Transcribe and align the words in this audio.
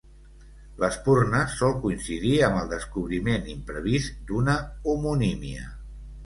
L'espurna 0.83 1.41
sol 1.55 1.75
coincidir 1.83 2.31
amb 2.47 2.57
el 2.61 2.71
descobriment 2.71 3.45
imprevist 3.53 4.17
d'una 4.33 4.57
homonímia. 4.95 5.71